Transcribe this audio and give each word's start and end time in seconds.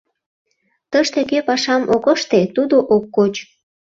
Тыште 0.91 1.19
кӧ 1.29 1.39
пашам 1.47 1.83
ок 1.95 2.05
ыште, 2.15 2.39
тудо 2.55 2.75
ок 2.95 3.05
коч. 3.15 3.33